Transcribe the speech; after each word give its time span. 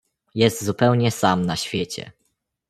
"Jest 0.35 0.63
zupełnie 0.63 1.11
sam 1.11 1.45
na 1.45 1.55
świecie." 1.55 2.11